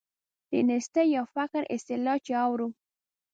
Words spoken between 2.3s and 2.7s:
اورو.